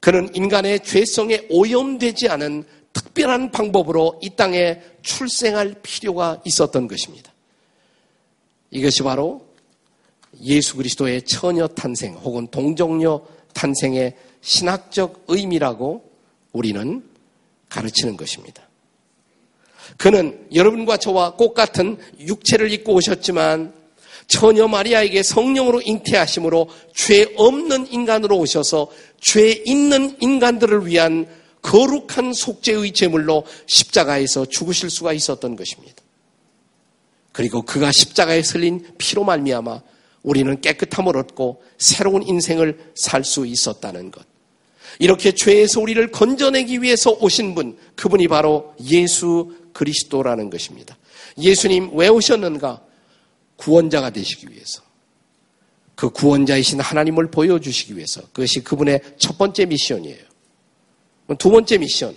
그는 0.00 0.34
인간의 0.34 0.82
죄성에 0.82 1.46
오염되지 1.50 2.28
않은 2.28 2.64
특별한 2.92 3.50
방법으로 3.50 4.18
이 4.22 4.30
땅에 4.30 4.80
출생할 5.02 5.76
필요가 5.82 6.42
있었던 6.44 6.88
것입니다. 6.88 7.31
이것이 8.72 9.02
바로 9.02 9.46
예수 10.40 10.76
그리스도의 10.76 11.22
처녀 11.22 11.68
탄생 11.68 12.14
혹은 12.14 12.48
동정녀 12.48 13.22
탄생의 13.52 14.16
신학적 14.40 15.26
의미라고 15.28 16.10
우리는 16.52 17.04
가르치는 17.68 18.16
것입니다. 18.16 18.68
그는 19.98 20.46
여러분과 20.54 20.96
저와 20.96 21.36
똑같은 21.36 21.98
육체를 22.18 22.72
입고 22.72 22.94
오셨지만 22.94 23.74
처녀 24.26 24.66
마리아에게 24.68 25.22
성령으로 25.22 25.82
잉태하심으로 25.82 26.68
죄 26.94 27.26
없는 27.36 27.92
인간으로 27.92 28.38
오셔서 28.38 28.90
죄 29.20 29.50
있는 29.66 30.16
인간들을 30.20 30.86
위한 30.86 31.28
거룩한 31.60 32.32
속죄의 32.32 32.92
제물로 32.92 33.44
십자가에서 33.66 34.46
죽으실 34.46 34.90
수가 34.90 35.12
있었던 35.12 35.56
것입니다. 35.56 36.01
그리고 37.32 37.62
그가 37.62 37.90
십자가에 37.92 38.42
설린 38.42 38.86
피로 38.98 39.24
말미암아 39.24 39.82
우리는 40.22 40.60
깨끗함을 40.60 41.16
얻고 41.16 41.62
새로운 41.78 42.22
인생을 42.22 42.92
살 42.94 43.24
수 43.24 43.46
있었다는 43.46 44.10
것. 44.10 44.24
이렇게 44.98 45.32
죄에서 45.32 45.80
우리를 45.80 46.12
건져내기 46.12 46.82
위해서 46.82 47.10
오신 47.12 47.54
분, 47.54 47.78
그분이 47.96 48.28
바로 48.28 48.74
예수 48.84 49.56
그리스도라는 49.72 50.50
것입니다. 50.50 50.96
예수님 51.38 51.90
왜 51.94 52.08
오셨는가? 52.08 52.82
구원자가 53.56 54.10
되시기 54.10 54.50
위해서. 54.50 54.82
그 55.94 56.10
구원자이신 56.10 56.80
하나님을 56.80 57.30
보여주시기 57.30 57.96
위해서. 57.96 58.20
그것이 58.32 58.62
그분의 58.62 59.00
첫 59.18 59.38
번째 59.38 59.66
미션이에요. 59.66 60.24
두 61.38 61.50
번째 61.50 61.78
미션. 61.78 62.14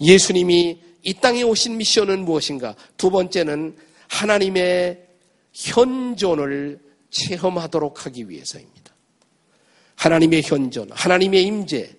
예수님이 0.00 0.78
이 1.02 1.14
땅에 1.14 1.42
오신 1.42 1.76
미션은 1.76 2.24
무엇인가? 2.24 2.74
두 2.96 3.10
번째는 3.10 3.76
하나님의 4.08 5.06
현존을 5.52 6.80
체험하도록 7.10 8.06
하기 8.06 8.28
위해서입니다. 8.28 8.94
하나님의 9.96 10.42
현존, 10.42 10.90
하나님의 10.92 11.42
임재, 11.44 11.96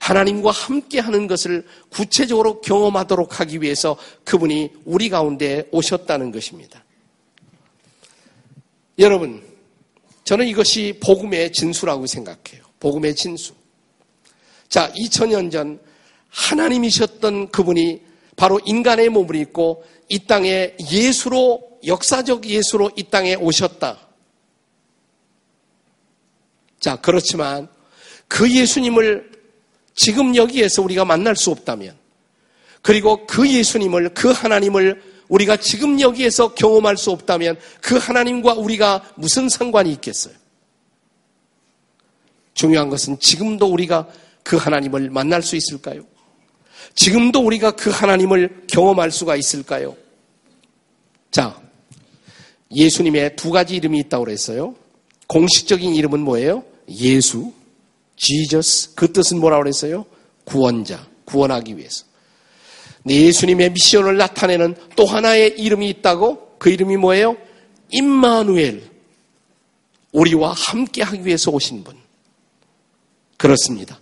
하나님과 0.00 0.50
함께 0.50 0.98
하는 0.98 1.28
것을 1.28 1.64
구체적으로 1.90 2.60
경험하도록 2.60 3.38
하기 3.40 3.62
위해서 3.62 3.96
그분이 4.24 4.70
우리 4.84 5.08
가운데 5.08 5.68
오셨다는 5.70 6.32
것입니다. 6.32 6.84
여러분, 8.98 9.42
저는 10.24 10.46
이것이 10.48 10.98
복음의 11.02 11.52
진수라고 11.52 12.06
생각해요. 12.06 12.64
복음의 12.80 13.14
진수. 13.14 13.54
자, 14.68 14.92
2000년 14.92 15.52
전 15.52 15.80
하나님이셨던 16.30 17.50
그분이 17.50 18.02
바로 18.36 18.60
인간의 18.64 19.08
몸을 19.10 19.36
입고 19.36 19.84
이 20.08 20.26
땅에 20.26 20.74
예수로, 20.90 21.78
역사적 21.86 22.46
예수로 22.46 22.90
이 22.96 23.04
땅에 23.04 23.34
오셨다. 23.34 23.98
자, 26.80 26.96
그렇지만 26.96 27.68
그 28.28 28.50
예수님을 28.50 29.30
지금 29.94 30.34
여기에서 30.34 30.82
우리가 30.82 31.04
만날 31.04 31.36
수 31.36 31.50
없다면, 31.50 31.96
그리고 32.82 33.26
그 33.26 33.48
예수님을, 33.48 34.14
그 34.14 34.30
하나님을 34.30 35.02
우리가 35.28 35.56
지금 35.56 36.00
여기에서 36.00 36.54
경험할 36.54 36.96
수 36.96 37.10
없다면 37.10 37.58
그 37.80 37.96
하나님과 37.96 38.54
우리가 38.54 39.14
무슨 39.14 39.48
상관이 39.48 39.90
있겠어요? 39.92 40.34
중요한 42.54 42.90
것은 42.90 43.18
지금도 43.18 43.66
우리가 43.66 44.08
그 44.42 44.56
하나님을 44.56 45.08
만날 45.08 45.42
수 45.42 45.56
있을까요? 45.56 46.04
지금도 46.94 47.40
우리가 47.40 47.72
그 47.72 47.90
하나님을 47.90 48.64
경험할 48.68 49.10
수가 49.10 49.36
있을까요? 49.36 49.96
자, 51.30 51.60
예수님의 52.74 53.36
두 53.36 53.50
가지 53.50 53.76
이름이 53.76 53.98
있다고 54.00 54.24
그랬어요. 54.24 54.74
공식적인 55.26 55.94
이름은 55.94 56.20
뭐예요? 56.20 56.64
예수, 56.88 57.52
Jesus. 58.16 58.94
그 58.94 59.12
뜻은 59.12 59.40
뭐라고 59.40 59.62
그랬어요? 59.62 60.04
구원자, 60.44 61.06
구원하기 61.24 61.76
위해서. 61.76 62.04
예수님의 63.08 63.70
미션을 63.70 64.16
나타내는 64.16 64.76
또 64.96 65.06
하나의 65.06 65.58
이름이 65.58 65.88
있다고? 65.88 66.56
그 66.58 66.70
이름이 66.70 66.96
뭐예요? 66.98 67.36
임마누엘. 67.90 68.90
우리와 70.12 70.52
함께 70.52 71.02
하기 71.02 71.24
위해서 71.24 71.50
오신 71.50 71.84
분. 71.84 71.96
그렇습니다. 73.38 73.98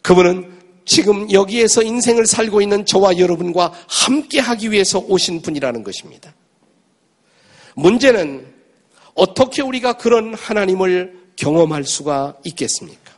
그분은 0.00 0.51
지금 0.84 1.30
여기에서 1.30 1.82
인생을 1.82 2.26
살고 2.26 2.60
있는 2.60 2.84
저와 2.84 3.18
여러분과 3.18 3.72
함께 3.88 4.40
하기 4.40 4.70
위해서 4.70 4.98
오신 4.98 5.42
분이라는 5.42 5.82
것입니다. 5.82 6.34
문제는 7.74 8.46
어떻게 9.14 9.62
우리가 9.62 9.94
그런 9.94 10.34
하나님을 10.34 11.20
경험할 11.36 11.84
수가 11.84 12.36
있겠습니까? 12.44 13.12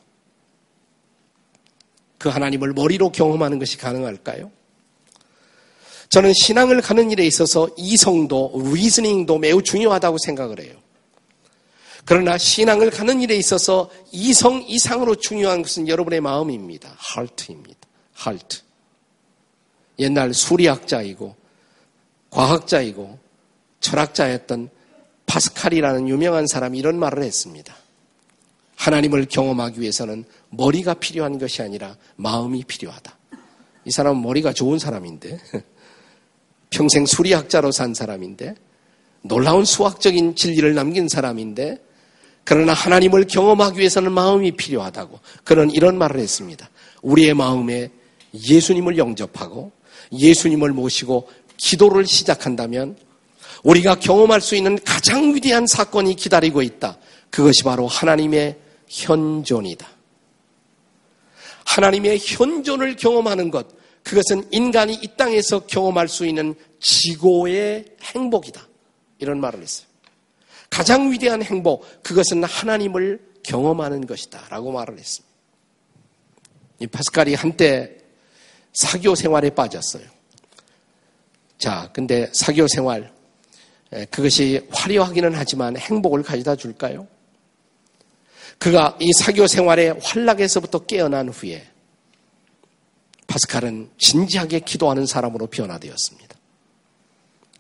그 2.19 2.29
하나님을 2.29 2.73
머리로 2.73 3.13
경험하는 3.13 3.59
것이 3.59 3.77
가능할까요? 3.77 4.51
저는 6.09 6.33
신앙을 6.33 6.81
가는 6.81 7.11
일에 7.11 7.27
있어서 7.27 7.69
이성도, 7.77 8.53
리즈닝도 8.73 9.39
매우 9.39 9.63
중요하다고 9.63 10.19
생각을 10.25 10.61
해요. 10.61 10.84
그러나 12.05 12.37
신앙을 12.37 12.91
가는 12.91 13.21
일에 13.23 13.37
있어서 13.37 13.91
이성 14.13 14.63
이상으로 14.67 15.15
중요한 15.17 15.63
것은 15.63 15.89
여러분의 15.89 16.21
마음입니다. 16.21 16.95
하트입니다. 16.97 17.81
하트. 18.13 18.59
옛날 19.99 20.35
수리학자이고 20.35 21.35
과학자이고 22.31 23.19
철학자였던 23.81 24.69
파스칼이라는 25.27 26.09
유명한 26.09 26.47
사람이 26.47 26.79
이런 26.79 26.99
말을 26.99 27.23
했습니다. 27.23 27.75
하나님을 28.77 29.27
경험하기 29.27 29.81
위해서는 29.81 30.25
머리가 30.51 30.95
필요한 30.95 31.39
것이 31.39 31.63
아니라 31.63 31.97
마음이 32.17 32.65
필요하다. 32.65 33.17
이 33.87 33.91
사람은 33.91 34.23
머리가 34.23 34.53
좋은 34.53 34.79
사람인데 34.79 35.39
평생 36.71 37.07
수리학자로 37.07 37.73
산 37.73 37.95
사람인데 37.95 38.55
놀라운 39.23 39.65
수학적인 39.65 40.35
진리를 40.35 40.75
남긴 40.75 41.09
사람인데 41.09 41.83
그러나 42.45 42.75
하나님을 42.75 43.27
경험하기 43.27 43.79
위해서는 43.79 44.13
마음이 44.13 44.53
필요하다고 44.53 45.19
그런 45.45 45.71
이런 45.71 45.97
말을 45.99 46.21
했습니다. 46.21 46.69
우리의 47.03 47.35
마음에 47.35 47.91
예수님을 48.35 48.99
영접하고 48.99 49.73
예수님을 50.13 50.73
모시고 50.73 51.29
기도를 51.57 52.07
시작한다면 52.07 52.97
우리가 53.63 53.95
경험할 53.97 54.41
수 54.41 54.57
있는 54.57 54.79
가장 54.85 55.35
위대한 55.35 55.67
사건이 55.67 56.17
기다리고 56.17 56.61
있다. 56.63 56.99
그것이 57.31 57.63
바로 57.65 57.87
하나님의 57.87 58.59
현존이다. 58.89 59.89
하나님의 61.65 62.19
현존을 62.23 62.97
경험하는 62.97 63.51
것, 63.51 63.67
그것은 64.03 64.47
인간이 64.51 64.95
이 64.95 65.09
땅에서 65.17 65.61
경험할 65.61 66.09
수 66.09 66.27
있는 66.27 66.55
지고의 66.79 67.87
행복이다. 68.03 68.69
이런 69.19 69.41
말을 69.41 69.63
했어요. 69.63 69.94
가장 70.75 71.13
위대한 71.13 71.41
행복, 71.41 71.87
그것은 72.03 72.43
하나님을 72.43 73.21
경험하는 73.45 74.09
것이다. 74.09 74.49
라고 74.49 74.73
말을 74.73 74.99
했습니다. 74.99 75.33
이 76.81 76.89
파스칼이 76.89 77.35
한때 77.35 77.97
사교 78.73 79.15
생활에 79.15 79.51
빠졌어요. 79.51 80.03
자, 81.59 81.89
근데 81.93 82.29
사교 82.33 82.67
생활, 82.67 83.13
그것이 84.11 84.67
화려하기는 84.73 85.33
하지만 85.37 85.77
행복을 85.77 86.25
가져다 86.25 86.57
줄까요? 86.57 87.07
그가 88.59 88.99
이 88.99 89.13
사교 89.13 89.47
생활의 89.47 90.01
환락에서부터 90.03 90.87
깨어난 90.87 91.29
후에 91.29 91.65
파스칼은 93.29 93.91
진지하게 93.97 94.59
기도하는 94.59 95.07
사람으로 95.07 95.47
변화되었습니다. 95.47 96.37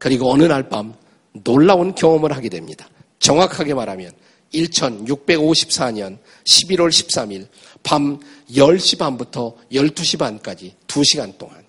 그리고 0.00 0.32
어느 0.32 0.42
날 0.42 0.68
밤 0.68 0.94
놀라운 1.32 1.94
경험을 1.94 2.32
하게 2.32 2.48
됩니다. 2.48 2.88
정확하게 3.24 3.72
말하면 3.72 4.12
1654년 4.52 6.18
11월 6.44 6.90
13일 6.90 7.46
밤 7.82 8.20
10시 8.52 8.98
반부터 8.98 9.56
12시 9.72 10.18
반까지 10.18 10.74
2시간 10.86 11.36
동안 11.38 11.64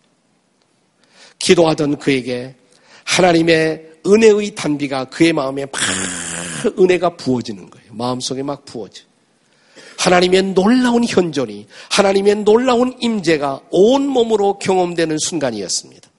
기도하던 1.40 1.98
그에게 1.98 2.56
하나님의 3.06 3.90
은혜의 4.06 4.54
단비가 4.56 5.06
그의 5.06 5.32
마음에 5.32 5.66
막 5.66 5.74
은혜가 6.78 7.16
부어지는 7.16 7.70
거예요. 7.70 7.94
마음속에 7.94 8.44
막 8.44 8.66
부어져. 8.66 9.04
하나님의 9.98 10.54
놀라운 10.54 11.06
현존이 11.06 11.68
하나님의 11.90 12.36
놀라운 12.38 12.96
임재가 13.00 13.62
온 13.72 14.08
몸으로 14.08 14.60
경험되는 14.60 15.18
순간이었습니다. 15.20 16.10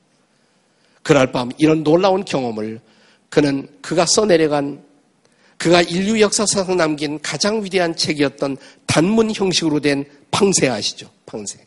그날 1.03 1.31
밤 1.31 1.51
이런 1.59 1.85
놀라운 1.85 2.25
경험을 2.25 2.81
그는 3.29 3.68
그가 3.83 4.07
써내려간 4.07 4.86
그가 5.57 5.83
인류 5.83 6.21
역사상 6.21 6.77
남긴 6.77 7.21
가장 7.21 7.64
위대한 7.64 7.97
책이었던 7.97 8.57
단문 8.87 9.33
형식으로 9.35 9.81
된 9.81 10.05
팡세 10.31 10.69
아시죠? 10.69 11.11
팡세. 11.27 11.59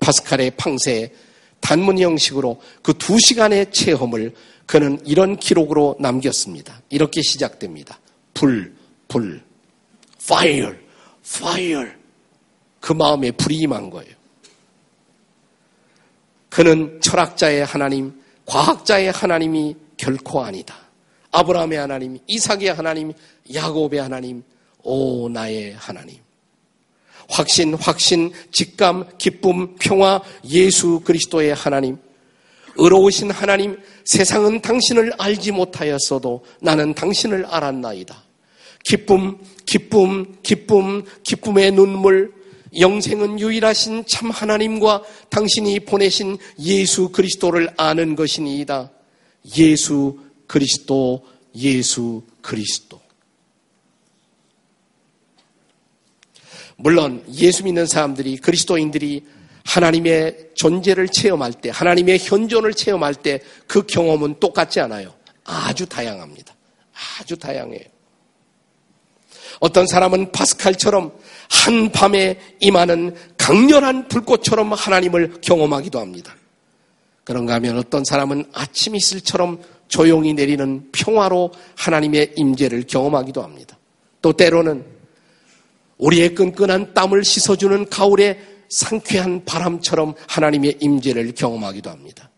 파스칼의 0.00 0.52
팡세 0.56 1.12
단문 1.60 1.98
형식으로 1.98 2.60
그 2.82 2.92
두 2.94 3.18
시간의 3.18 3.72
체험을 3.72 4.34
그는 4.66 5.00
이런 5.04 5.36
기록으로 5.36 5.96
남겼습니다. 6.00 6.82
이렇게 6.90 7.22
시작됩니다. 7.22 7.98
불, 8.34 8.74
불, 9.08 9.42
fire, 10.20 10.76
fire. 11.24 11.92
그 12.80 12.92
마음에 12.92 13.30
불이 13.30 13.56
임한 13.56 13.90
거예요. 13.90 14.12
그는 16.48 17.00
철학자의 17.00 17.64
하나님, 17.64 18.20
과학자의 18.46 19.12
하나님이 19.12 19.76
결코 19.96 20.42
아니다. 20.42 20.76
아브라함의 21.36 21.78
하나님, 21.78 22.18
이삭의 22.26 22.72
하나님, 22.72 23.12
야곱의 23.52 24.00
하나님, 24.00 24.42
오 24.82 25.28
나의 25.28 25.74
하나님. 25.74 26.16
확신, 27.28 27.74
확신, 27.74 28.32
직감, 28.52 29.18
기쁨, 29.18 29.76
평화, 29.78 30.22
예수 30.48 31.00
그리스도의 31.04 31.54
하나님. 31.54 31.98
의로우신 32.76 33.30
하나님, 33.30 33.78
세상은 34.04 34.62
당신을 34.62 35.12
알지 35.18 35.52
못하였어도 35.52 36.42
나는 36.62 36.94
당신을 36.94 37.44
알았나이다. 37.44 38.22
기쁨, 38.84 39.38
기쁨, 39.66 40.36
기쁨, 40.42 41.04
기쁨의 41.22 41.72
눈물, 41.72 42.32
영생은 42.78 43.40
유일하신 43.40 44.04
참 44.06 44.30
하나님과 44.30 45.02
당신이 45.28 45.80
보내신 45.80 46.38
예수 46.60 47.10
그리스도를 47.10 47.68
아는 47.76 48.16
것이니이다. 48.16 48.90
예수 49.58 50.18
그리스도, 50.46 51.26
예수 51.54 52.22
그리스도. 52.42 53.00
물론 56.76 57.24
예수 57.32 57.64
믿는 57.64 57.86
사람들이 57.86 58.36
그리스도인들이 58.36 59.24
하나님의 59.64 60.50
존재를 60.54 61.08
체험할 61.08 61.52
때, 61.54 61.70
하나님의 61.70 62.18
현존을 62.18 62.74
체험할 62.74 63.14
때 63.14 63.40
그 63.66 63.82
경험은 63.82 64.40
똑같지 64.40 64.80
않아요. 64.80 65.14
아주 65.44 65.86
다양합니다. 65.86 66.54
아주 67.18 67.36
다양해요. 67.36 67.84
어떤 69.60 69.86
사람은 69.86 70.32
파스칼처럼 70.32 71.12
한 71.50 71.90
밤에 71.92 72.38
임하는 72.60 73.14
강렬한 73.38 74.08
불꽃처럼 74.08 74.72
하나님을 74.72 75.40
경험하기도 75.40 75.98
합니다. 75.98 76.34
그런가 77.24 77.54
하면 77.54 77.78
어떤 77.78 78.04
사람은 78.04 78.50
아침 78.52 78.94
이슬처럼 78.94 79.62
조용히 79.88 80.34
내리는 80.34 80.88
평화로 80.92 81.52
하나님의 81.76 82.32
임재를 82.36 82.84
경험하기도 82.86 83.42
합니다. 83.42 83.78
또 84.22 84.32
때로는 84.32 84.84
우리의 85.98 86.34
끈끈한 86.34 86.94
땀을 86.94 87.24
씻어주는 87.24 87.88
가을의 87.88 88.38
상쾌한 88.68 89.44
바람처럼 89.44 90.14
하나님의 90.28 90.78
임재를 90.80 91.32
경험하기도 91.34 91.90
합니다. 91.90 92.30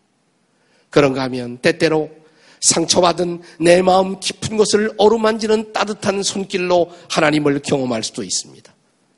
그런가 0.89 1.23
하면 1.23 1.57
때때로 1.57 2.09
상처받은 2.61 3.41
내 3.59 3.81
마음 3.81 4.19
깊은 4.19 4.57
곳을 4.57 4.91
어루만지는 4.97 5.71
따뜻한 5.73 6.23
손길로 6.23 6.91
하나님을 7.09 7.59
경험할 7.59 8.03
수도 8.03 8.23
있습니다. 8.23 8.73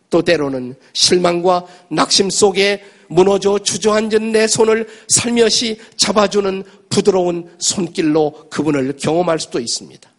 또 0.10 0.22
때로는 0.22 0.76
실망과 0.94 1.66
낙심 1.90 2.30
속에 2.30 2.84
무너져 3.12 3.60
주저앉은 3.60 4.32
내 4.32 4.48
손을 4.48 4.88
살며시 5.10 5.78
잡아주는 5.98 6.64
부드러운 6.90 7.54
손길로 7.60 8.48
그분을 8.50 8.96
경험할 8.96 9.38
수도 9.38 9.60
있습니다. 9.60 10.10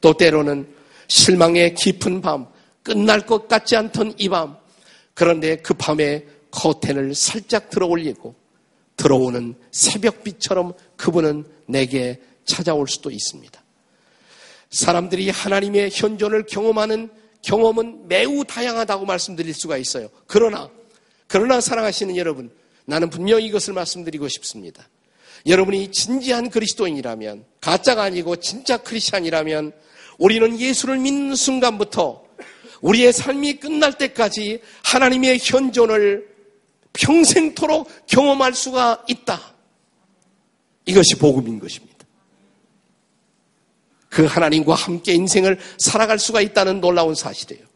또 0.00 0.16
때로는 0.16 0.68
실망의 1.08 1.74
깊은 1.74 2.20
밤, 2.20 2.46
끝날 2.84 3.26
것 3.26 3.48
같지 3.48 3.74
않던 3.74 4.14
이 4.18 4.28
밤, 4.28 4.56
그런데 5.14 5.56
그 5.56 5.74
밤에 5.74 6.24
커튼을 6.52 7.16
살짝 7.16 7.70
들어 7.70 7.86
올리고 7.86 8.36
들어오는 8.96 9.56
새벽빛처럼 9.72 10.74
그분은 10.96 11.44
내게 11.66 12.20
찾아올 12.44 12.86
수도 12.86 13.10
있습니다. 13.10 13.60
사람들이 14.70 15.28
하나님의 15.30 15.90
현존을 15.92 16.46
경험하는 16.46 17.10
경험은 17.42 18.06
매우 18.06 18.44
다양하다고 18.44 19.06
말씀드릴 19.06 19.52
수가 19.54 19.76
있어요. 19.76 20.08
그러나, 20.28 20.70
그러나 21.32 21.62
사랑하시는 21.62 22.18
여러분, 22.18 22.50
나는 22.84 23.08
분명히 23.08 23.46
이것을 23.46 23.72
말씀드리고 23.72 24.28
싶습니다. 24.28 24.86
여러분이 25.46 25.90
진지한 25.90 26.50
그리스도인이라면, 26.50 27.46
가짜가 27.58 28.02
아니고 28.02 28.36
진짜 28.36 28.76
크리스찬이라면, 28.76 29.72
우리는 30.18 30.60
예수를 30.60 30.98
믿는 30.98 31.34
순간부터 31.34 32.22
우리의 32.82 33.14
삶이 33.14 33.60
끝날 33.60 33.96
때까지 33.96 34.60
하나님의 34.84 35.38
현존을 35.42 36.28
평생토록 36.92 37.88
경험할 38.08 38.52
수가 38.52 39.02
있다. 39.08 39.54
이것이 40.84 41.14
복음인 41.14 41.58
것입니다. 41.60 42.04
그 44.10 44.26
하나님과 44.26 44.74
함께 44.74 45.14
인생을 45.14 45.58
살아갈 45.78 46.18
수가 46.18 46.42
있다는 46.42 46.82
놀라운 46.82 47.14
사실이에요. 47.14 47.71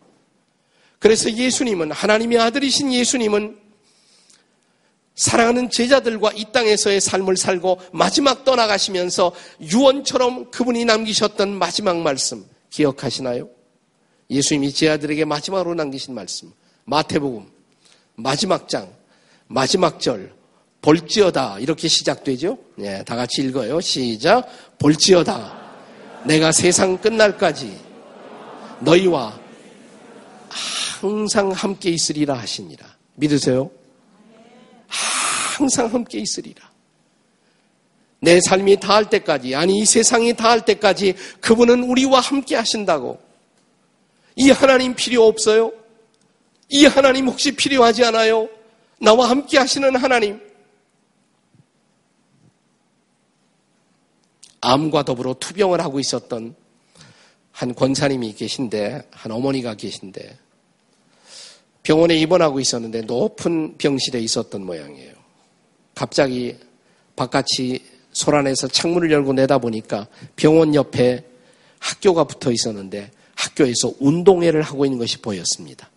그래서 1.07 1.31
예수님은 1.31 1.93
하나님의 1.93 2.37
아들이신 2.37 2.93
예수님은 2.93 3.57
사랑하는 5.15 5.71
제자들과 5.71 6.33
이 6.35 6.47
땅에서의 6.53 7.01
삶을 7.01 7.37
살고 7.37 7.79
마지막 7.93 8.45
떠나가시면서 8.45 9.31
유언처럼 9.61 10.51
그분이 10.51 10.85
남기셨던 10.85 11.57
마지막 11.57 11.99
말씀 11.99 12.45
기억하시나요? 12.71 13.49
예수님이 14.31 14.73
제자들에게 14.73 15.25
마지막으로 15.27 15.75
남기신 15.75 16.13
말씀 16.13 16.53
마태복음 16.87 17.47
마지막 18.17 18.69
장 18.69 18.93
마지막 19.47 20.01
절 20.01 20.35
볼지어다 20.83 21.61
이렇게 21.61 21.87
시작되죠. 21.87 22.59
네, 22.75 23.05
다 23.05 23.15
같이 23.15 23.43
읽어요. 23.43 23.81
시작 23.81 24.45
볼지어다 24.81 25.57
내가 26.25 26.51
세상 26.51 26.99
끝날까지 26.99 27.79
너희와 28.81 29.46
항상 31.01 31.51
함께 31.51 31.91
있으리라 31.91 32.35
하시니라. 32.35 32.87
믿으세요? 33.15 33.71
항상 34.89 35.93
함께 35.93 36.19
있으리라. 36.19 36.71
내 38.21 38.41
삶이 38.41 38.81
다할 38.81 39.11
때까지, 39.11 39.55
아니 39.55 39.81
이 39.81 39.85
세상이 39.85 40.35
다할 40.35 40.65
때까지 40.65 41.15
그분은 41.41 41.83
우리와 41.83 42.21
함께 42.21 42.57
하신다고. 42.57 43.21
이 44.37 44.51
하나님 44.51 44.95
필요 44.95 45.27
없어요? 45.27 45.73
이 46.69 46.87
하나님 46.87 47.29
혹시 47.29 47.55
필요하지 47.55 48.05
않아요? 48.05 48.49
나와 48.99 49.29
함께 49.31 49.59
하시는 49.59 49.95
하나님. 49.97 50.41
암과 54.61 55.05
더불어 55.05 55.35
투병을 55.35 55.81
하고 55.81 56.01
있었던 56.01 56.57
한 57.53 57.75
권사님이 57.75 58.35
계신데, 58.35 59.09
한 59.11 59.33
어머니가 59.33 59.75
계신데, 59.75 60.39
병원에 61.87 62.17
입원하고 62.17 62.59
있었는데 62.59 63.03
높은 63.03 63.79
병실에 63.79 64.19
있었던 64.19 64.67
모양이에요. 64.67 65.15
갑자기 65.95 66.57
바깥이 67.15 67.79
소란에서 68.11 68.67
창문을 68.67 69.13
열고 69.13 69.35
내다보니까 69.35 70.09
병원 70.35 70.75
옆에 70.75 71.25
학교가 71.79 72.25
붙어 72.25 72.51
있었는데 72.51 73.13
학교에서 73.37 73.93
운동회를 74.01 74.63
하고 74.63 74.85
있는 74.85 74.99
것이 74.99 75.19
보였습니다. 75.19 75.89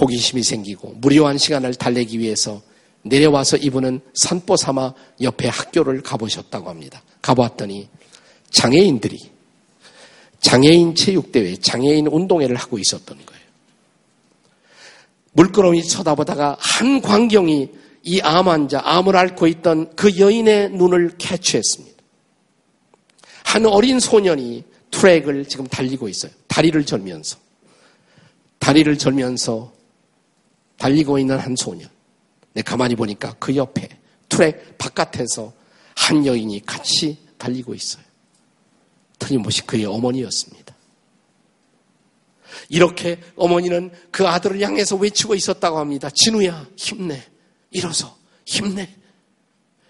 호기심이 0.00 0.42
생기고 0.42 0.94
무료한 0.96 1.38
시간을 1.38 1.76
달래기 1.76 2.18
위해서 2.18 2.60
내려와서 3.02 3.56
이분은 3.58 4.00
산보 4.14 4.56
삼아 4.56 4.94
옆에 5.20 5.46
학교를 5.46 6.02
가보셨다고 6.02 6.68
합니다. 6.68 7.04
가보았더니 7.20 7.88
장애인들이 8.50 9.16
장애인 10.40 10.96
체육대회, 10.96 11.54
장애인 11.58 12.08
운동회를 12.08 12.56
하고 12.56 12.80
있었던 12.80 13.16
거예요. 13.24 13.41
물끄러미 15.32 15.84
쳐다보다가 15.86 16.56
한 16.60 17.00
광경이 17.00 17.70
이 18.04 18.20
암 18.22 18.48
환자, 18.48 18.80
암을 18.84 19.16
앓고 19.16 19.46
있던 19.46 19.94
그 19.94 20.18
여인의 20.18 20.70
눈을 20.70 21.16
캐치했습니다. 21.18 22.02
한 23.44 23.66
어린 23.66 24.00
소년이 24.00 24.64
트랙을 24.90 25.46
지금 25.46 25.66
달리고 25.66 26.08
있어요. 26.08 26.32
다리를 26.48 26.84
절면서. 26.84 27.38
다리를 28.58 28.96
절면서 28.98 29.72
달리고 30.78 31.18
있는 31.18 31.38
한 31.38 31.56
소년. 31.56 31.88
내 32.54 32.62
가만히 32.62 32.94
보니까 32.96 33.34
그 33.38 33.54
옆에 33.56 33.88
트랙 34.28 34.78
바깥에서 34.78 35.52
한 35.94 36.26
여인이 36.26 36.60
같이 36.66 37.18
달리고 37.38 37.74
있어요. 37.74 38.02
틀림없이 39.18 39.62
그의 39.62 39.84
어머니였습니다. 39.84 40.61
이렇게 42.72 43.20
어머니는 43.36 43.92
그 44.10 44.26
아들을 44.26 44.58
향해서 44.62 44.96
외치고 44.96 45.34
있었다고 45.34 45.78
합니다. 45.78 46.08
진우야, 46.08 46.66
힘내. 46.74 47.22
일어서. 47.70 48.16
힘내. 48.46 48.88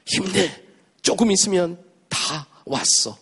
힘내. 0.05 0.65
조금 1.01 1.31
있으면 1.31 1.79
다 2.09 2.49
왔어. 2.65 3.17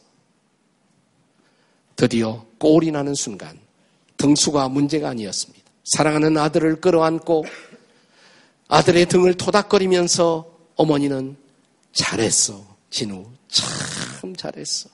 드디어 1.94 2.46
꼴이 2.58 2.90
나는 2.90 3.14
순간 3.14 3.60
등수가 4.16 4.70
문제가 4.70 5.10
아니었습니다. 5.10 5.70
사랑하는 5.84 6.38
아들을 6.38 6.80
끌어안고 6.80 7.44
아들의 8.68 9.06
등을 9.06 9.34
토닥거리면서 9.34 10.50
어머니는 10.76 11.36
잘했어. 11.92 12.64
진우. 12.88 13.26
참 13.48 14.34
잘했어. 14.34 14.88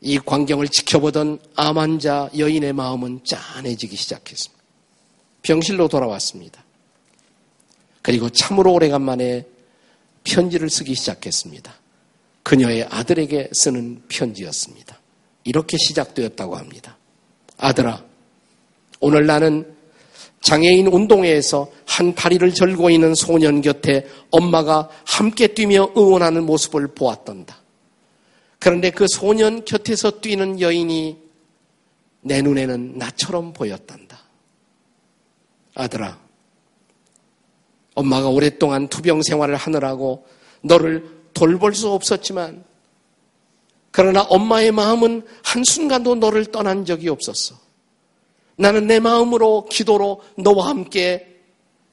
이 0.00 0.18
광경을 0.18 0.68
지켜보던 0.68 1.40
암 1.56 1.78
환자 1.78 2.30
여인의 2.36 2.72
마음은 2.72 3.20
짠해지기 3.24 3.96
시작했습니다. 3.96 4.62
병실로 5.42 5.88
돌아왔습니다. 5.88 6.64
그리고 8.02 8.30
참으로 8.30 8.72
오래간만에 8.72 9.46
편지를 10.24 10.70
쓰기 10.70 10.94
시작했습니다. 10.94 11.74
그녀의 12.42 12.84
아들에게 12.84 13.50
쓰는 13.52 14.02
편지였습니다. 14.08 14.98
이렇게 15.44 15.76
시작되었다고 15.78 16.56
합니다. 16.56 16.96
아들아, 17.58 18.02
오늘 19.00 19.26
나는 19.26 19.74
장애인 20.40 20.86
운동회에서 20.86 21.70
한 21.86 22.14
다리를 22.14 22.52
절고 22.54 22.88
있는 22.88 23.14
소년 23.14 23.60
곁에 23.60 24.06
엄마가 24.30 24.88
함께 25.04 25.48
뛰며 25.48 25.90
응원하는 25.96 26.44
모습을 26.44 26.88
보았던다. 26.88 27.59
그런데 28.60 28.90
그 28.90 29.06
소년 29.08 29.64
곁에서 29.64 30.20
뛰는 30.20 30.60
여인이 30.60 31.18
내 32.20 32.42
눈에는 32.42 32.98
나처럼 32.98 33.54
보였단다. 33.54 34.20
아들아, 35.74 36.20
엄마가 37.94 38.28
오랫동안 38.28 38.88
투병 38.88 39.22
생활을 39.22 39.56
하느라고 39.56 40.26
너를 40.62 41.08
돌볼 41.32 41.74
수 41.74 41.90
없었지만, 41.90 42.62
그러나 43.90 44.22
엄마의 44.22 44.72
마음은 44.72 45.26
한순간도 45.42 46.16
너를 46.16 46.44
떠난 46.46 46.84
적이 46.84 47.08
없었어. 47.08 47.56
나는 48.56 48.86
내 48.86 49.00
마음으로 49.00 49.64
기도로 49.70 50.22
너와 50.36 50.68
함께 50.68 51.40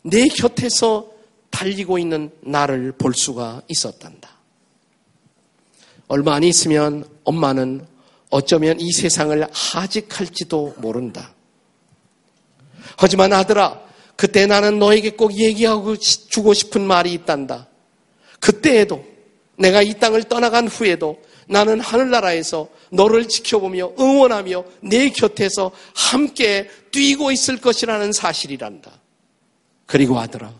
내 0.02 0.28
곁에서 0.28 1.10
달리고 1.50 1.98
있는 1.98 2.30
나를 2.42 2.92
볼 2.92 3.14
수가 3.14 3.62
있었단다. 3.70 4.37
얼마 6.08 6.36
안 6.36 6.44
있으면 6.44 7.06
엄마는 7.24 7.86
어쩌면 8.30 8.80
이 8.80 8.92
세상을 8.92 9.48
하직할지도 9.52 10.76
모른다. 10.78 11.34
하지만 12.98 13.34
아들아, 13.34 13.82
그때 14.16 14.46
나는 14.48 14.80
너에게 14.80 15.12
꼭 15.12 15.34
얘기하고 15.34 15.96
주고 15.98 16.54
싶은 16.54 16.82
말이 16.82 17.14
있단다. 17.14 17.68
그때에도 18.40 19.06
내가 19.58 19.82
이 19.82 19.94
땅을 19.94 20.24
떠나간 20.24 20.68
후에도 20.68 21.22
나는 21.48 21.80
하늘나라에서 21.80 22.70
너를 22.92 23.28
지켜보며 23.28 23.94
응원하며 24.00 24.64
내 24.82 25.10
곁에서 25.10 25.72
함께 25.96 26.70
뛰고 26.92 27.32
있을 27.32 27.58
것이라는 27.58 28.12
사실이란다. 28.12 28.92
그리고 29.86 30.20
아들아, 30.20 30.54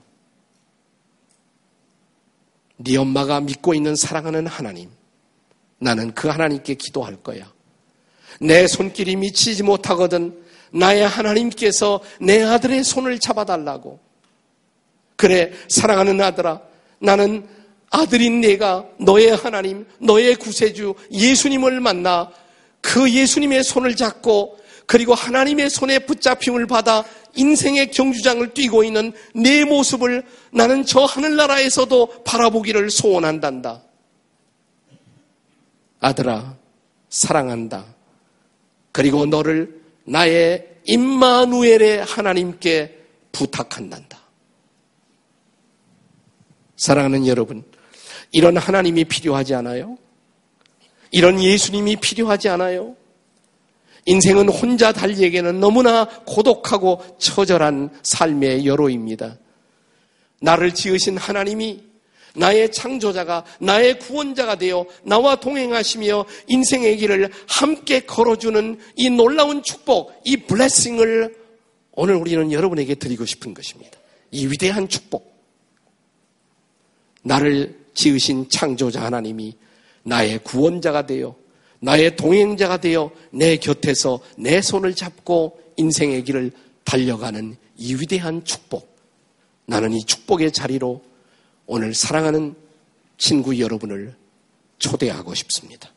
네 2.78 2.96
엄마가 2.98 3.42
믿고 3.42 3.74
있는 3.74 3.96
사랑하는 3.96 4.48
하나님, 4.48 4.90
나는 5.80 6.14
그 6.14 6.28
하나님께 6.28 6.76
기도할 6.76 7.18
거야. 7.18 7.52
내 8.40 8.68
손길이 8.68 9.16
미치지 9.16 9.64
못하거든 9.64 10.44
나의 10.72 11.08
하나님께서 11.08 12.02
내 12.20 12.44
아들의 12.44 12.84
손을 12.84 13.20
잡아달라고. 13.20 14.00
그래, 15.16 15.52
사랑하는 15.68 16.22
아들아, 16.22 16.62
나는 17.00 17.48
아들인 17.90 18.42
내가 18.42 18.86
너의 19.00 19.36
하나님, 19.36 19.86
너의 20.00 20.36
구세주 20.36 20.94
예수님을 21.12 21.80
만나 21.80 22.32
그 22.82 23.10
예수님의 23.12 23.64
손을 23.64 23.96
잡고 23.96 24.58
그리고 24.86 25.14
하나님의 25.14 25.70
손에 25.70 26.00
붙잡힘을 26.00 26.68
받아 26.68 27.04
인생의 27.36 27.92
경주장을 27.92 28.54
뛰고 28.54 28.84
있는 28.84 29.14
내 29.34 29.64
모습을 29.64 30.24
나는 30.52 30.86
저 30.86 31.04
하늘나라에서도 31.04 32.24
바라보기를 32.24 32.90
소원한단다. 32.90 33.84
아들아, 36.00 36.58
사랑한다. 37.10 37.86
그리고 38.92 39.26
너를 39.26 39.82
나의 40.06 40.68
임마누엘의 40.86 42.04
하나님께 42.04 42.98
부탁한단다. 43.32 44.20
사랑하는 46.76 47.28
여러분, 47.28 47.64
이런 48.32 48.58
하나님이 48.58 49.06
필요하지 49.06 49.56
않아요? 49.56 49.98
이런 51.12 51.42
예수님이 51.42 51.96
필요하지 51.98 52.50
않아요? 52.50 52.96
인생은 54.06 54.48
혼자 54.50 54.94
달리에게는 54.94 55.60
너무나 55.60 56.06
고독하고 56.26 57.04
처절한 57.20 58.00
삶의 58.04 58.66
여로입니다. 58.66 59.38
나를 60.40 60.74
지으신 60.74 61.18
하나님이 61.18 61.84
나의 62.38 62.72
창조자가 62.72 63.44
나의 63.60 64.00
구원자가 64.00 64.56
되어 64.58 64.86
나와 65.04 65.36
동행하시며 65.38 66.26
인생의 66.48 66.98
길을 66.98 67.32
함께 67.48 68.02
걸어주는 68.02 68.80
이 68.96 69.10
놀라운 69.10 69.64
축복, 69.64 70.14
이 70.24 70.38
블레싱을 70.38 71.36
오늘 71.94 72.16
우리는 72.16 72.52
여러분에게 72.52 72.96
드리고 72.96 73.26
싶은 73.26 73.54
것입니다. 73.54 73.98
이 74.32 74.46
위대한 74.46 74.88
축복. 74.88 75.36
나를 77.24 77.78
지으신 77.96 78.50
창조자 78.50 79.02
하나님이 79.02 79.56
나의 80.04 80.40
구원자가 80.44 81.08
되어 81.08 81.36
나의 81.80 82.16
동행자가 82.16 82.78
되어 82.78 83.12
내 83.32 83.58
곁에서 83.58 84.20
내 84.38 84.62
손을 84.62 84.94
잡고 84.94 85.60
인생의 85.78 86.24
길을 86.24 86.52
달려가는 86.84 87.58
이 87.78 87.96
위대한 87.96 88.44
축복. 88.44 88.96
나는 89.66 89.94
이 89.94 90.04
축복의 90.06 90.52
자리로 90.52 91.02
오늘 91.68 91.94
사랑하는 91.94 92.56
친구 93.18 93.60
여러분을 93.60 94.16
초대하고 94.80 95.36
싶습니다. 95.36 95.90